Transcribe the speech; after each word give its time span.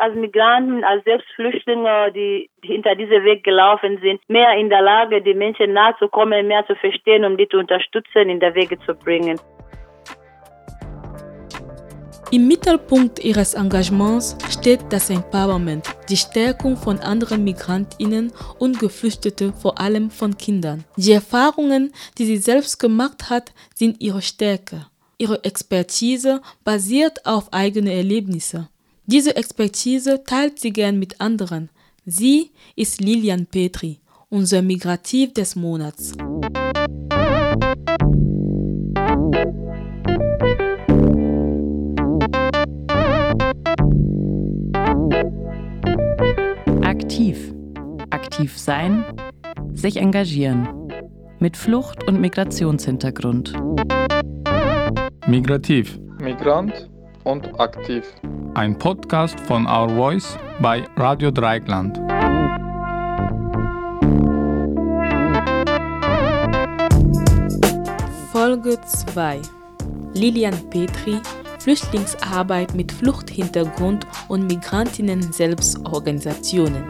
als 0.00 0.14
Migranten, 0.14 0.84
als 0.84 1.04
Selbstflüchtlinge, 1.04 2.12
die, 2.12 2.50
die 2.62 2.68
hinter 2.68 2.94
diesem 2.94 3.24
Weg 3.24 3.44
gelaufen 3.44 3.98
sind, 4.02 4.20
mehr 4.28 4.52
in 4.56 4.68
der 4.68 4.82
Lage, 4.82 5.22
die 5.22 5.34
Menschen 5.34 5.72
nahe 5.72 5.94
zu 5.98 6.08
kommen, 6.08 6.46
mehr 6.46 6.66
zu 6.66 6.74
verstehen, 6.76 7.24
um 7.24 7.36
die 7.36 7.48
zu 7.48 7.58
unterstützen, 7.58 8.28
in 8.28 8.40
der 8.40 8.54
Wege 8.54 8.78
zu 8.80 8.94
bringen. 8.94 9.38
Im 12.30 12.46
Mittelpunkt 12.46 13.24
ihres 13.24 13.54
Engagements 13.54 14.36
steht 14.50 14.80
das 14.90 15.08
Empowerment, 15.08 15.88
die 16.10 16.16
Stärkung 16.16 16.76
von 16.76 16.98
anderen 16.98 17.42
Migrantinnen 17.42 18.32
und 18.58 18.78
Geflüchteten, 18.78 19.54
vor 19.54 19.80
allem 19.80 20.10
von 20.10 20.36
Kindern. 20.36 20.84
Die 20.96 21.12
Erfahrungen, 21.12 21.90
die 22.18 22.26
sie 22.26 22.36
selbst 22.36 22.78
gemacht 22.78 23.30
hat, 23.30 23.52
sind 23.74 24.02
ihre 24.02 24.20
Stärke. 24.20 24.86
Ihre 25.16 25.42
Expertise 25.42 26.42
basiert 26.64 27.24
auf 27.24 27.50
eigene 27.50 27.94
Erlebnisse. 27.94 28.68
Diese 29.10 29.36
Expertise 29.36 30.22
teilt 30.22 30.58
sie 30.58 30.70
gern 30.70 30.98
mit 30.98 31.18
anderen. 31.18 31.70
Sie 32.04 32.50
ist 32.76 33.00
Lilian 33.00 33.46
Petri, 33.46 34.00
unser 34.28 34.60
Migrativ 34.60 35.32
des 35.32 35.56
Monats. 35.56 36.12
Aktiv. 46.82 47.54
Aktiv 48.10 48.58
sein, 48.58 49.06
sich 49.72 49.96
engagieren. 49.96 50.68
Mit 51.38 51.56
Flucht- 51.56 52.06
und 52.06 52.20
Migrationshintergrund. 52.20 53.54
Migrativ. 55.26 55.98
Migrant 56.20 56.90
und 57.24 57.58
aktiv. 57.58 58.04
Ein 58.58 58.76
Podcast 58.76 59.38
von 59.38 59.68
Our 59.68 59.88
Voice 59.90 60.36
bei 60.60 60.84
Radio 60.96 61.30
Dreieckland. 61.30 61.96
Folge 68.32 68.80
2 68.80 69.40
Lilian 70.14 70.56
Petri 70.70 71.20
Flüchtlingsarbeit 71.60 72.74
mit 72.74 72.90
Fluchthintergrund 72.90 74.08
und 74.26 74.48
Migrantinnen-Selbstorganisationen. 74.48 76.82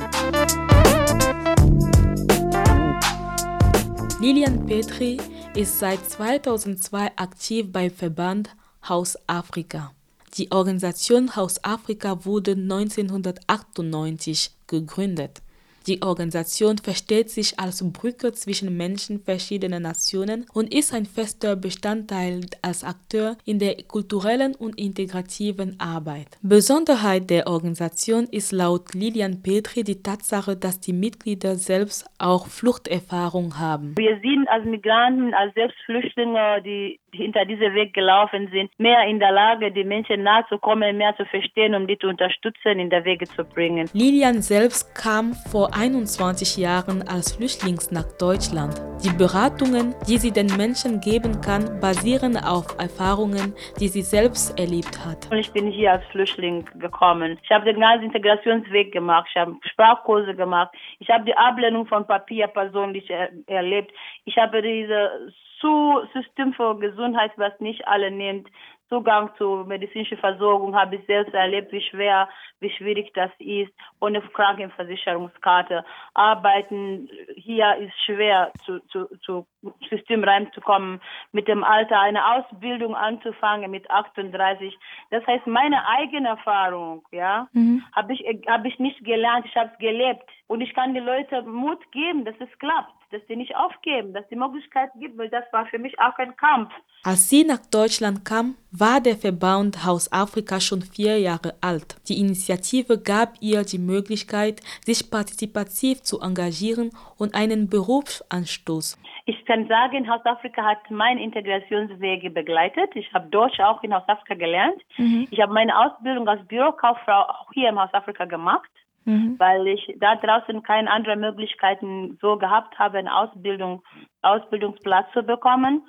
Lilian 4.23 4.65
Petri 4.65 5.19
ist 5.55 5.79
seit 5.79 6.03
2002 6.09 7.11
aktiv 7.17 7.71
beim 7.71 7.91
Verband 7.91 8.57
Haus 8.89 9.19
Afrika. 9.27 9.93
Die 10.37 10.53
Organisation 10.53 11.35
Haus 11.37 11.65
Afrika 11.65 12.25
wurde 12.25 12.53
1998 12.53 14.51
gegründet. 14.67 15.43
Die 15.87 16.03
Organisation 16.03 16.77
versteht 16.79 17.31
sich 17.31 17.59
als 17.59 17.83
Brücke 17.93 18.33
zwischen 18.33 18.77
Menschen 18.77 19.21
verschiedener 19.21 19.81
Nationen 19.81 20.47
und 20.53 20.75
ist 20.75 20.93
ein 20.93 21.07
fester 21.07 21.57
Bestandteil 21.57 22.41
als 22.63 22.85
Akteur 22.85 23.37
in 23.45 23.59
der 23.59 23.77
kulturellen 23.87 24.55
und 24.55 24.79
integrativen 24.79 25.79
Arbeit. 25.81 26.29
Besonderheit 26.43 27.31
der 27.31 27.47
Organisation 27.47 28.27
ist 28.31 28.53
laut 28.53 28.95
Lilian 28.95 29.43
Petri 29.43 29.83
die 29.83 30.03
Tatsache, 30.03 30.57
dass 30.57 30.81
die 30.81 30.93
Mitglieder 30.93 31.55
selbst 31.57 32.07
auch 32.19 32.47
Fluchterfahrung 32.47 33.59
haben. 33.59 33.95
Wir 33.97 34.19
sind 34.21 34.49
als 34.49 34.65
Migranten, 34.65 35.33
als 35.35 35.55
Selbstflüchtlinge, 35.55 36.63
die 36.65 37.01
hinter 37.13 37.45
diesem 37.45 37.75
Weg 37.75 37.95
gelaufen 37.95 38.49
sind, 38.53 38.71
mehr 38.79 39.07
in 39.09 39.19
der 39.19 39.33
Lage, 39.33 39.73
die 39.73 39.85
Menschen 39.85 40.23
nahe 40.23 40.45
zu 40.49 40.59
kommen, 40.59 40.97
mehr 40.97 41.15
zu 41.17 41.25
verstehen, 41.25 41.75
um 41.75 41.87
die 41.87 41.99
zu 41.99 42.09
unterstützen, 42.09 42.79
in 42.79 42.91
der 42.91 43.05
Wege 43.05 43.27
zu 43.27 43.45
bringen. 43.45 43.89
Lilian 43.93 44.43
selbst 44.43 44.95
kam 44.95 45.33
vor 45.51 45.75
21 45.79 46.57
Jahren 46.57 47.07
als 47.07 47.37
Flüchtling 47.37 47.79
nach 47.93 48.11
Deutschland. 48.19 48.75
Die 49.05 49.17
Beratungen, 49.17 49.95
die 50.09 50.19
sie 50.19 50.33
den 50.33 50.49
Menschen 50.57 51.01
geben 51.01 51.41
kann, 51.41 51.79
basieren 51.81 52.37
auf 52.37 52.67
Erfahrungen, 52.81 53.55
die 53.79 53.87
sie 53.87 54.03
selbst 54.03 54.59
erlebt 54.59 54.99
hat. 55.07 55.33
Ich 55.33 55.53
bin 55.53 55.71
hier 55.71 55.93
als 55.93 56.05
Flüchtling 56.07 56.65
gekommen. 56.81 57.39
Ich 57.45 57.51
habe 57.51 57.65
den 57.65 57.79
ganzen 57.79 58.07
Integrationsweg 58.07 58.91
gemacht. 58.91 59.29
Ich 59.31 59.41
habe 59.41 59.55
Sprachkurse 59.71 60.35
gemacht. 60.35 60.75
Ich 60.99 61.09
habe 61.11 61.25
die 61.25 61.37
Ablehnung 61.37 61.87
von 61.87 62.05
Papier 62.05 62.49
persönlich 62.49 63.09
er 63.09 63.31
erlebt. 63.47 63.93
Ich 64.25 64.37
habe 64.37 64.61
diese 64.61 65.33
zu 65.61 66.01
System 66.13 66.53
für 66.55 66.77
Gesundheit, 66.79 67.33
was 67.37 67.53
nicht 67.61 67.87
alle 67.87 68.11
nimmt, 68.11 68.49
Zugang 68.89 69.31
zu 69.37 69.65
medizinischer 69.67 70.17
Versorgung 70.17 70.75
habe 70.75 70.97
ich 70.97 71.07
selbst 71.07 71.35
erlebt, 71.35 71.73
wie 71.73 71.83
schwer, 71.83 72.29
wie 72.61 72.71
schwierig 72.71 73.13
das 73.15 73.31
ist, 73.39 73.73
ohne 74.01 74.21
Krankenversicherungskarte. 74.21 75.85
Arbeiten 76.15 77.09
hier 77.37 77.77
ist 77.77 77.95
schwer, 78.05 78.51
zu, 78.65 78.81
zu, 78.89 79.07
zu 79.23 79.47
System 79.91 80.25
reinzukommen, 80.25 81.01
mit 81.33 81.49
dem 81.49 81.65
Alter 81.65 82.01
eine 82.01 82.25
Ausbildung 82.35 82.95
anzufangen 82.95 83.71
mit 83.71 83.91
38. 83.91 84.77
Das 85.11 85.27
heißt, 85.27 85.47
meine 85.47 85.87
eigene 85.87 86.29
Erfahrung, 86.29 87.03
ja, 87.11 87.49
mhm. 87.53 87.85
habe 87.95 88.15
ich, 88.15 88.25
habe 88.49 88.69
ich 88.69 88.79
nicht 88.79 89.05
gelernt, 89.05 89.47
ich 89.47 89.57
habe 89.57 89.71
es 89.73 89.79
gelebt. 89.79 90.23
Und 90.47 90.63
ich 90.63 90.73
kann 90.75 90.95
den 90.95 91.05
Leuten 91.05 91.51
Mut 91.51 91.81
geben, 91.93 92.25
dass 92.25 92.35
es 92.41 92.59
klappt, 92.59 92.98
dass 93.11 93.23
sie 93.27 93.37
nicht 93.37 93.57
aufgeben, 93.57 94.13
dass 94.13 94.27
die 94.29 94.37
Möglichkeit 94.37 94.91
gibt, 94.99 95.17
weil 95.19 95.29
das 95.29 95.45
war 95.53 95.67
für 95.67 95.79
mich 95.79 95.99
auch 95.99 96.17
ein 96.19 96.37
Kampf. 96.37 96.71
Als 97.05 97.29
sie 97.29 97.45
nach 97.45 97.65
Deutschland 97.71 98.25
kam, 98.25 98.57
war 98.71 99.01
der 99.01 99.17
Verband 99.17 99.85
Haus 99.85 100.13
Afrika 100.13 100.61
schon 100.61 100.83
vier 100.83 101.19
Jahre 101.19 101.55
alt. 101.61 101.97
Die 102.09 102.21
Initiative 102.21 102.99
gab 103.01 103.35
ihr 103.41 103.63
die 103.63 103.79
Möglichkeit, 103.79 104.61
sich 104.85 105.11
partizipativ 105.11 106.03
zu 106.03 106.21
engagieren 106.21 106.91
und 107.17 107.35
einen 107.35 107.71
Berufsanstoß. 107.71 108.99
Ich 109.27 109.45
kann 109.45 109.69
sagen, 109.69 110.09
Haus 110.11 110.25
Afrika 110.25 110.63
hat 110.65 110.91
meinen 110.91 111.19
Integrationswege 111.19 112.31
begleitet. 112.31 112.91
Ich 112.95 113.13
habe 113.13 113.29
Deutsch 113.29 113.61
auch 113.61 113.83
in 113.83 113.95
Haus 113.95 114.07
Afrika 114.07 114.35
gelernt. 114.35 114.83
Mhm. 114.97 115.29
Ich 115.31 115.41
habe 115.41 115.53
meine 115.53 115.79
Ausbildung 115.79 116.29
als 116.29 116.47
Bürokauffrau 116.47 117.23
auch 117.29 117.53
hier 117.53 117.69
im 117.69 117.79
Haus 117.79 117.93
Afrika 117.93 118.25
gemacht 118.25 118.71
mhm. 119.05 119.37
weil 119.39 119.67
ich 119.67 119.95
da 119.99 120.17
draußen 120.17 120.63
keine 120.63 120.91
anderen 120.91 121.21
Möglichkeiten 121.21 122.19
so 122.21 122.37
gehabt 122.37 122.79
habe, 122.79 122.99
eine 122.99 123.15
Ausbildung, 123.15 123.83
Ausbildungsplatz 124.23 125.13
zu 125.13 125.23
bekommen. 125.23 125.83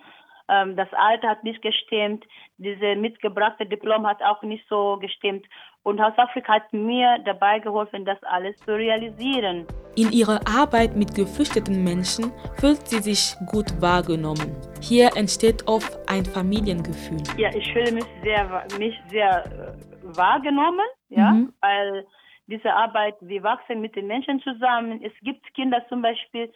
Ähm, 0.49 0.75
das 0.75 0.91
Alter 0.93 1.29
hat 1.29 1.43
nicht 1.43 1.61
gestimmt, 1.61 2.25
diese 2.57 2.95
mitgebrachte 2.95 3.65
Diplom 3.65 4.07
hat 4.07 4.21
auch 4.23 4.41
nicht 4.41 4.67
so 4.67 4.97
gestimmt. 4.99 5.45
Und 5.83 6.01
Haus 6.01 6.17
Afrika 6.17 6.55
hat 6.55 6.73
mir 6.73 7.19
dabei 7.23 7.59
geholfen, 7.59 8.03
das 8.03 8.21
alles 8.23 8.57
zu 8.57 8.75
realisieren. 8.75 9.65
In 9.95 10.11
ihrer 10.11 10.39
Arbeit 10.47 10.95
mit 10.95 11.15
geflüchteten 11.15 11.83
Menschen 11.83 12.31
fühlt 12.59 12.87
sie 12.87 12.99
sich 12.99 13.35
gut 13.47 13.81
wahrgenommen. 13.81 14.55
Hier 14.81 15.09
entsteht 15.15 15.67
oft 15.67 15.97
ein 16.09 16.25
Familiengefühl. 16.25 17.23
Ja, 17.37 17.49
ich 17.55 17.71
fühle 17.71 17.91
mich 17.93 18.05
sehr, 18.23 18.65
mich 18.77 18.95
sehr 19.09 19.45
äh, 19.45 20.17
wahrgenommen, 20.17 20.85
ja, 21.09 21.31
mhm. 21.31 21.53
weil 21.61 22.05
diese 22.49 22.73
Arbeit, 22.73 23.15
wir 23.21 23.43
wachsen 23.43 23.81
mit 23.81 23.95
den 23.95 24.07
Menschen 24.07 24.41
zusammen. 24.41 25.01
Es 25.03 25.13
gibt 25.21 25.53
Kinder 25.53 25.85
zum 25.87 26.01
Beispiel, 26.01 26.51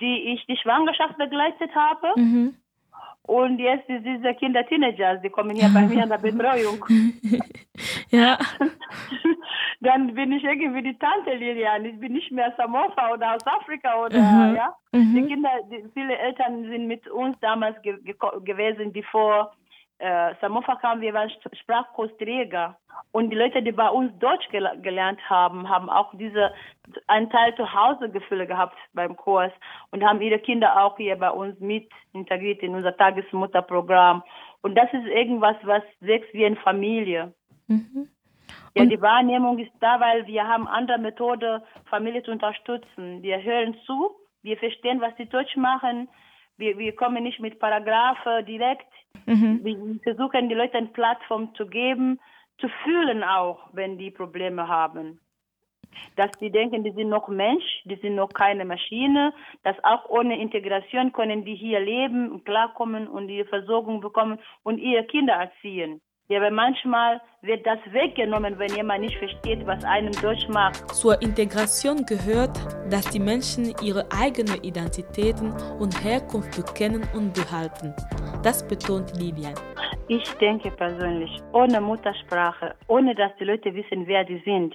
die 0.00 0.34
ich 0.34 0.44
die 0.46 0.56
Schwangerschaft 0.56 1.16
begleitet 1.18 1.74
habe. 1.74 2.12
Mhm. 2.16 2.56
Und 3.24 3.58
jetzt 3.60 3.86
sind 3.86 4.04
diese 4.04 4.34
Kinder 4.34 4.66
Teenagers, 4.66 5.22
die 5.22 5.30
kommen 5.30 5.56
hier 5.56 5.70
bei 5.72 5.82
mir 5.82 6.02
in 6.02 6.08
der 6.08 6.18
Betreuung. 6.30 6.84
ja. 8.10 8.38
Dann 9.80 10.14
bin 10.14 10.32
ich 10.32 10.44
irgendwie 10.44 10.82
die 10.82 10.98
Tante 10.98 11.34
Lilian. 11.34 11.84
Ich 11.84 11.98
bin 11.98 12.12
nicht 12.12 12.30
mehr 12.30 12.52
Samofa 12.56 13.12
oder 13.14 13.34
aus 13.34 13.46
Afrika 13.46 14.04
oder, 14.04 14.18
mhm. 14.18 14.56
ja. 14.56 14.74
Mhm. 14.92 15.14
Die 15.14 15.26
Kinder, 15.26 15.50
die, 15.70 15.84
viele 15.94 16.16
Eltern 16.16 16.64
sind 16.64 16.86
mit 16.86 17.08
uns 17.08 17.36
damals 17.40 17.80
ge 17.82 17.96
ge 18.02 18.14
gewesen, 18.44 18.92
die 18.92 19.02
vor 19.02 19.52
äh, 20.02 20.34
Samofa 20.40 20.74
kamen, 20.76 21.00
wir 21.00 21.14
waren 21.14 21.30
Sprachkursträger. 21.30 22.76
Und 23.12 23.30
die 23.30 23.36
Leute, 23.36 23.62
die 23.62 23.70
bei 23.70 23.88
uns 23.88 24.10
Deutsch 24.18 24.48
gel 24.50 24.68
gelernt 24.82 25.20
haben, 25.30 25.68
haben 25.68 25.88
auch 25.88 26.12
diese 26.14 26.52
einen 27.06 27.30
Teil 27.30 27.54
zu 27.54 27.72
Hause 27.72 28.10
Gefühle 28.10 28.48
gehabt 28.48 28.76
beim 28.94 29.16
Kurs 29.16 29.52
und 29.92 30.02
haben 30.02 30.20
ihre 30.20 30.40
Kinder 30.40 30.82
auch 30.82 30.96
hier 30.96 31.16
bei 31.16 31.30
uns 31.30 31.58
mit 31.60 31.88
integriert 32.12 32.62
in 32.62 32.74
unser 32.74 32.96
Tagesmutterprogramm. 32.96 34.24
Und 34.62 34.74
das 34.74 34.92
ist 34.92 35.06
irgendwas, 35.06 35.56
was 35.62 35.84
wächst 36.00 36.34
wie 36.34 36.46
eine 36.46 36.56
Familie. 36.56 37.32
Mhm. 37.68 38.08
Ja, 38.74 38.84
die 38.86 39.00
Wahrnehmung 39.00 39.58
ist 39.60 39.72
da, 39.80 40.00
weil 40.00 40.26
wir 40.26 40.48
haben 40.48 40.66
andere 40.66 40.98
Methode, 40.98 41.62
Familie 41.84 42.24
zu 42.24 42.32
unterstützen. 42.32 43.22
Wir 43.22 43.40
hören 43.40 43.76
zu, 43.86 44.16
wir 44.42 44.56
verstehen, 44.56 45.00
was 45.00 45.14
die 45.14 45.28
Deutsch 45.28 45.56
machen. 45.56 46.08
Wir, 46.62 46.78
wir 46.78 46.94
kommen 46.94 47.24
nicht 47.24 47.40
mit 47.40 47.58
Paragraphen 47.58 48.46
direkt. 48.46 48.86
Mhm. 49.26 49.64
Wir 49.64 49.76
versuchen, 50.04 50.48
die 50.48 50.54
Leute 50.54 50.78
eine 50.78 50.94
Plattform 50.98 51.52
zu 51.56 51.66
geben, 51.66 52.20
zu 52.58 52.68
fühlen 52.84 53.24
auch, 53.24 53.58
wenn 53.72 53.98
die 53.98 54.12
Probleme 54.12 54.68
haben. 54.68 55.18
Dass 56.14 56.30
die 56.40 56.52
denken, 56.52 56.84
die 56.84 56.92
sind 56.92 57.08
noch 57.08 57.26
Mensch, 57.26 57.64
die 57.84 57.96
sind 57.96 58.14
noch 58.14 58.32
keine 58.32 58.64
Maschine, 58.64 59.34
dass 59.64 59.76
auch 59.82 60.08
ohne 60.08 60.40
Integration 60.40 61.12
können 61.12 61.44
die 61.44 61.56
hier 61.56 61.80
leben 61.80 62.30
und 62.30 62.44
klarkommen 62.44 63.08
und 63.08 63.28
ihre 63.28 63.48
Versorgung 63.48 64.00
bekommen 64.00 64.38
und 64.62 64.78
ihre 64.78 65.04
Kinder 65.04 65.34
erziehen. 65.34 66.00
Ja, 66.32 66.38
aber 66.38 66.50
manchmal 66.50 67.20
wird 67.42 67.66
das 67.66 67.78
weggenommen, 67.90 68.58
wenn 68.58 68.74
jemand 68.74 69.02
nicht 69.02 69.18
versteht, 69.18 69.66
was 69.66 69.84
einem 69.84 70.12
Deutsch 70.12 70.48
macht. 70.48 70.88
Zur 70.94 71.20
Integration 71.20 72.06
gehört, 72.06 72.56
dass 72.90 73.04
die 73.10 73.20
Menschen 73.20 73.74
ihre 73.82 74.06
eigenen 74.10 74.64
Identitäten 74.64 75.52
und 75.78 75.92
Herkunft 76.02 76.56
bekennen 76.56 77.06
und 77.14 77.34
behalten. 77.34 77.94
Das 78.42 78.66
betont 78.66 79.12
Lilian. 79.20 79.52
Ich 80.08 80.24
denke 80.40 80.70
persönlich, 80.70 81.30
ohne 81.52 81.82
Muttersprache, 81.82 82.76
ohne 82.88 83.14
dass 83.14 83.32
die 83.38 83.44
Leute 83.44 83.74
wissen, 83.74 84.06
wer 84.06 84.24
die 84.24 84.40
sind, 84.46 84.74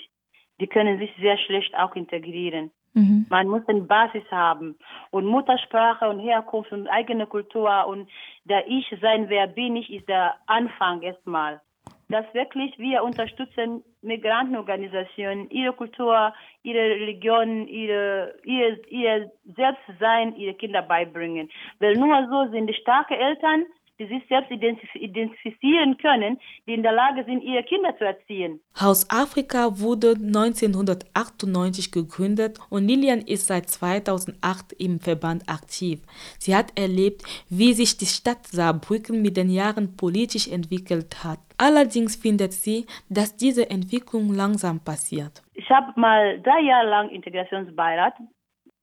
die 0.61 0.67
können 0.67 0.99
sich 0.99 1.09
sehr 1.19 1.39
schlecht 1.39 1.73
auch 1.73 1.95
integrieren. 1.95 2.69
Mhm. 2.97 3.27
Man 3.29 3.47
muss 3.47 3.61
eine 3.67 3.81
Basis 3.81 4.23
haben. 4.31 4.75
Und 5.11 5.25
Muttersprache 5.25 6.09
und 6.09 6.19
Herkunft 6.19 6.71
und 6.71 6.87
eigene 6.87 7.27
Kultur 7.27 7.85
und 7.85 8.09
der 8.45 8.67
Ich 8.67 8.87
sein, 9.01 9.29
wer 9.29 9.45
bin 9.45 9.75
ich, 9.75 9.93
ist 9.93 10.09
der 10.09 10.33
Anfang 10.47 11.03
erstmal. 11.03 11.61
Dass 12.09 12.25
wirklich 12.33 12.77
wir 12.79 13.03
unterstützen 13.03 13.83
Migrantenorganisationen, 14.01 15.49
ihre 15.51 15.73
Kultur, 15.73 16.33
ihre 16.63 16.79
Religion, 16.79 17.67
ihre, 17.67 18.33
ihr, 18.45 18.79
ihr 18.89 19.31
Selbstsein, 19.55 20.35
ihre 20.35 20.55
Kinder 20.55 20.81
beibringen. 20.81 21.49
Weil 21.79 21.97
nur 21.97 22.27
so 22.31 22.51
sind 22.51 22.73
starke 22.77 23.15
Eltern, 23.15 23.65
die 23.99 24.07
sich 24.07 24.23
selbst 24.27 24.51
identifizieren 24.51 25.97
können, 25.97 26.39
die 26.67 26.73
in 26.73 26.83
der 26.83 26.91
Lage 26.91 27.23
sind, 27.25 27.41
ihre 27.41 27.63
Kinder 27.63 27.97
zu 27.97 28.05
erziehen. 28.05 28.59
Haus 28.79 29.09
Afrika 29.09 29.79
wurde 29.79 30.11
1998 30.11 31.91
gegründet 31.91 32.59
und 32.69 32.87
Lilian 32.87 33.21
ist 33.21 33.47
seit 33.47 33.69
2008 33.69 34.73
im 34.73 34.99
Verband 34.99 35.49
aktiv. 35.49 36.01
Sie 36.37 36.55
hat 36.55 36.77
erlebt, 36.77 37.23
wie 37.49 37.73
sich 37.73 37.97
die 37.97 38.05
Stadt 38.05 38.45
Saarbrücken 38.45 39.21
mit 39.21 39.35
den 39.37 39.49
Jahren 39.49 39.97
politisch 39.97 40.47
entwickelt 40.47 41.23
hat. 41.23 41.39
Allerdings 41.57 42.15
findet 42.15 42.53
sie, 42.53 42.85
dass 43.09 43.35
diese 43.35 43.69
Entwicklung 43.69 44.31
langsam 44.33 44.79
passiert. 44.83 45.41
Ich 45.55 45.69
habe 45.71 45.99
mal 45.99 46.39
drei 46.41 46.61
Jahre 46.61 46.87
lang 46.87 47.09
Integrationsbeirat 47.09 48.13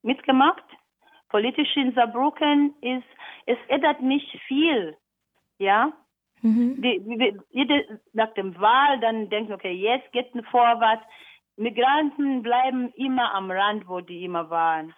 mitgemacht. 0.02 0.64
Politisch 1.28 1.76
in 1.76 1.92
Saarbrücken 1.94 2.74
ist, 2.80 3.06
es 3.46 3.58
ändert 3.68 4.00
nicht 4.02 4.28
viel. 4.48 4.96
Ja. 5.58 5.92
Mhm. 6.42 6.80
Die, 6.82 7.00
die, 7.00 7.38
jede, 7.50 8.00
nach 8.12 8.32
dem 8.34 8.58
Wahl 8.60 9.00
dann 9.00 9.30
denkt, 9.30 9.50
okay, 9.50 9.72
jetzt 9.72 10.10
geht 10.12 10.34
es 10.34 10.46
vorwärts. 10.48 11.02
Migranten 11.56 12.42
bleiben 12.42 12.92
immer 12.96 13.34
am 13.34 13.50
Rand, 13.50 13.88
wo 13.88 14.00
die 14.00 14.24
immer 14.24 14.50
waren. 14.50 14.94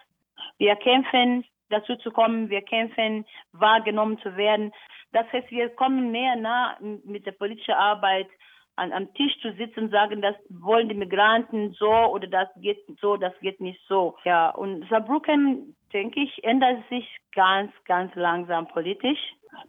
Wir 0.57 0.75
kämpfen, 0.75 1.45
dazu 1.69 1.95
zu 1.97 2.11
kommen, 2.11 2.49
wir 2.49 2.61
kämpfen, 2.61 3.25
wahrgenommen 3.51 4.17
zu 4.19 4.35
werden. 4.35 4.73
Das 5.11 5.31
heißt, 5.31 5.49
wir 5.51 5.69
kommen 5.69 6.11
mehr 6.11 6.35
nah 6.35 6.77
mit 6.81 7.25
der 7.25 7.31
politischen 7.31 7.75
Arbeit 7.75 8.27
an, 8.75 8.91
am 8.91 9.13
Tisch 9.13 9.39
zu 9.41 9.53
sitzen 9.53 9.85
und 9.85 9.91
sagen, 9.91 10.21
das 10.21 10.35
wollen 10.49 10.89
die 10.89 10.95
Migranten 10.95 11.73
so 11.73 11.91
oder 11.91 12.27
das 12.27 12.49
geht 12.57 12.79
so, 12.99 13.17
das 13.17 13.33
geht 13.39 13.59
nicht 13.59 13.81
so. 13.87 14.17
Ja, 14.23 14.49
und 14.49 14.87
Saarbrücken, 14.89 15.75
denke 15.93 16.21
ich, 16.21 16.43
ändert 16.43 16.87
sich 16.89 17.07
ganz, 17.33 17.71
ganz 17.85 18.13
langsam 18.15 18.67
politisch. 18.67 19.19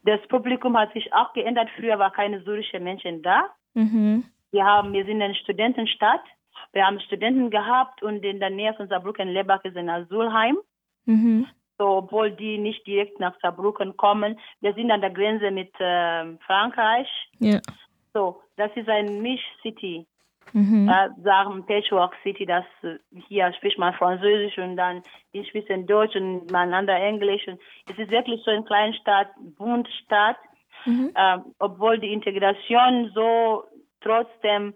Das 0.05 0.21
Publikum 0.29 0.77
hat 0.77 0.93
sich 0.93 1.13
auch 1.13 1.33
geändert. 1.33 1.69
Früher 1.77 1.99
war 1.99 2.11
keine 2.13 2.43
syrische 2.43 2.81
Menschen 2.81 3.23
da. 3.23 3.45
Mhm. 3.75 4.25
Wir 4.51 4.65
haben, 4.65 4.93
wir 4.93 5.05
sind 5.05 5.23
eine 5.23 5.35
Studentenstadt. 5.35 6.23
Wir 6.73 6.87
haben 6.87 7.01
Studenten 7.01 7.51
gehabt 7.51 8.03
und 8.03 8.25
in 8.25 8.41
der 8.41 8.51
Nähe 8.51 8.75
von 8.75 8.89
Saarbrücken 8.89 9.29
Lebach 9.29 9.65
ist 9.65 9.77
ein 9.77 9.89
Asylheim. 9.89 10.59
Mhm. 11.05 11.47
So, 11.79 11.99
obwohl 11.99 12.33
die 12.33 12.59
nicht 12.59 12.87
direkt 12.87 13.21
nach 13.21 13.39
Saarbrücken 13.41 13.97
kommen. 13.97 14.39
Wir 14.61 14.75
sind 14.75 14.91
an 14.91 15.01
der 15.01 15.11
Grenze 15.11 15.51
mit 15.51 15.73
äh, 15.81 16.37
Frankreich. 16.39 17.09
Ja. 17.39 17.61
So, 18.13 18.43
das 18.57 18.71
ist 18.75 18.89
ein 18.89 19.23
Misch-City. 19.23 20.07
Mhm. 20.53 20.87
Da 20.87 21.11
sagen 21.23 21.67
Patchwork 21.67 22.15
City, 22.23 22.47
das 22.47 22.65
hier 23.29 23.53
spricht 23.55 23.79
man 23.79 23.95
Französisch 23.95 24.59
und 24.59 24.77
dann 24.77 25.03
ich 25.33 25.49
spreche 25.49 25.79
Deutsch 25.85 26.17
und 26.17 26.51
man 26.51 26.73
andere 26.73 26.97
Englisch. 26.97 27.47
Und 27.47 27.61
es 27.91 27.99
ist 27.99 28.11
wirklich 28.11 28.43
so 28.45 28.51
eine 28.51 28.65
kleine 28.65 28.95
Stadt, 28.95 29.29
Bundstadt, 29.57 30.37
mhm. 30.85 31.13
ähm, 31.15 31.55
obwohl 31.59 31.99
die 31.99 32.13
Integration 32.13 33.11
so 33.15 33.65
trotzdem 34.01 34.75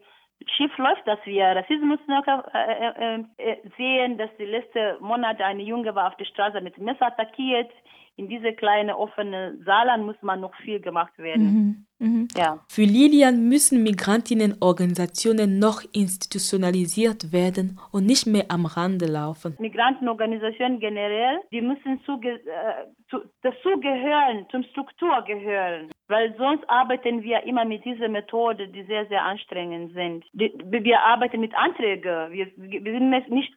schief 0.56 0.76
läuft, 0.76 1.06
dass 1.06 1.20
wir 1.24 1.44
Rassismus 1.44 2.00
noch 2.08 2.26
äh, 2.26 3.16
äh, 3.16 3.24
äh, 3.38 3.56
sehen, 3.76 4.18
dass 4.18 4.30
die 4.38 4.44
letzten 4.44 5.00
Monate 5.00 5.44
eine 5.44 5.62
Junge 5.62 5.94
war 5.94 6.08
auf 6.08 6.16
der 6.16 6.24
Straße 6.24 6.60
mit 6.60 6.78
Messer 6.78 7.06
attackiert 7.06 7.70
in 8.16 8.28
diese 8.28 8.52
kleine 8.52 8.98
offene 8.98 9.58
Saarland 9.64 10.04
muss 10.04 10.20
man 10.20 10.40
noch 10.40 10.54
viel 10.56 10.80
gemacht 10.80 11.16
werden. 11.18 11.44
Mhm, 11.44 11.86
mh. 12.02 12.28
ja. 12.36 12.58
Für 12.68 12.82
Lilian 12.82 13.48
müssen 13.48 13.82
Migrantinnenorganisationen 13.82 15.58
noch 15.58 15.82
institutionalisiert 15.92 17.32
werden 17.32 17.78
und 17.92 18.06
nicht 18.06 18.26
mehr 18.26 18.46
am 18.48 18.66
Rande 18.66 19.06
laufen. 19.06 19.56
Migrantenorganisationen 19.58 20.80
generell, 20.80 21.38
die 21.52 21.60
müssen 21.60 22.00
zuge 22.04 22.30
äh, 22.32 22.86
zu, 23.08 23.20
dazu 23.42 23.70
gehören, 23.80 24.46
zum 24.50 24.62
Struktur 24.64 25.22
gehören. 25.26 25.90
Weil 26.08 26.34
sonst 26.36 26.68
arbeiten 26.68 27.22
wir 27.22 27.42
immer 27.44 27.64
mit 27.64 27.84
dieser 27.84 28.08
Methode, 28.08 28.68
die 28.68 28.82
sehr, 28.84 29.06
sehr 29.06 29.24
anstrengend 29.24 29.94
sind. 29.94 30.24
Die, 30.32 30.52
wir 30.70 31.00
arbeiten 31.00 31.40
mit 31.40 31.54
Anträgen. 31.54 32.32
Wir, 32.32 32.48
wir 32.56 32.92
sind 32.92 33.30
nicht 33.30 33.54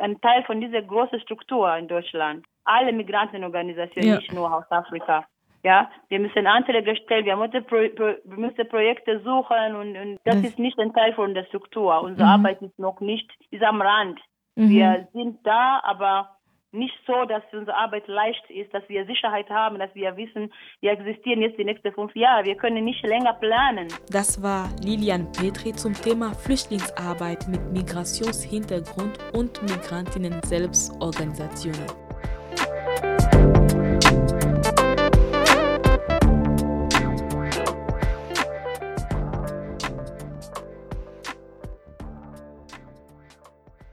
ein 0.00 0.20
Teil 0.20 0.44
von 0.44 0.60
dieser 0.60 0.82
großen 0.82 1.20
Struktur 1.20 1.74
in 1.76 1.88
Deutschland 1.88 2.44
alle 2.68 2.92
Migrantenorganisationen, 2.92 4.08
ja. 4.08 4.16
nicht 4.16 4.32
nur 4.32 4.52
aus 4.52 4.70
Afrika. 4.70 5.26
Ja, 5.64 5.90
wir 6.08 6.20
müssen 6.20 6.46
Anträge 6.46 6.96
stellen, 6.96 7.24
wir 7.24 7.36
müssen, 7.36 7.64
Pro, 7.64 7.88
Pro, 7.94 8.14
müssen 8.36 8.68
Projekte 8.68 9.20
suchen 9.20 9.74
und, 9.74 9.96
und 9.96 10.18
das, 10.24 10.36
das, 10.36 10.50
ist 10.50 10.58
nicht 10.58 10.78
ein 10.78 10.92
Teil 10.92 11.12
von 11.14 11.34
der 11.34 11.44
Struktur. 11.44 12.00
Unsere 12.02 12.26
mhm. 12.26 12.34
Arbeit 12.34 12.62
ist 12.62 12.78
noch 12.78 13.00
nicht, 13.00 13.28
ist 13.50 13.62
am 13.62 13.82
Rand. 13.82 14.20
Mhm. 14.54 14.68
Wir 14.70 15.08
sind 15.12 15.38
da, 15.44 15.80
aber 15.82 16.38
nicht 16.72 16.94
so, 17.06 17.24
dass 17.24 17.42
unsere 17.52 17.76
Arbeit 17.76 18.06
leicht 18.08 18.44
ist, 18.50 18.72
dass 18.74 18.86
wir 18.88 19.06
Sicherheit 19.06 19.48
haben, 19.48 19.78
dass 19.78 19.94
wir 19.94 20.16
wissen, 20.16 20.52
wir 20.80 20.92
existieren 20.92 21.40
jetzt 21.40 21.58
die 21.58 21.64
nächsten 21.64 21.92
fünf 21.92 22.14
Jahre. 22.14 22.44
Wir 22.44 22.56
können 22.56 22.84
nicht 22.84 23.04
länger 23.06 23.32
planen. 23.34 23.88
Das 24.10 24.42
war 24.42 24.68
Lilian 24.84 25.30
Petri 25.32 25.72
zum 25.72 25.94
Thema 25.94 26.34
Flüchtlingsarbeit 26.34 27.48
mit 27.48 27.72
Migrationshintergrund 27.72 29.18
und 29.32 29.62
Migrantinnen 29.62 30.42
Selbstorganisationen. 30.42 32.07